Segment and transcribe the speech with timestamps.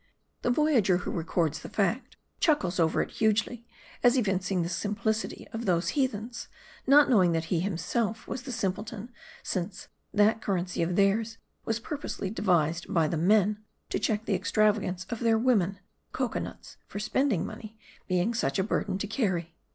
[0.41, 3.67] The voy ager who records the fact, v chuckles over it hugely;
[4.01, 6.47] as evincing the simplicity of those heathens;
[6.87, 9.11] not knowing that he himself was the simpleton;
[9.43, 14.79] since that currency of theirs was purposely devised by the men, to check the extrava
[14.79, 15.77] gance of their women;
[16.13, 17.77] cocoanuts, for spending money,
[18.07, 19.53] being such a burden to carry.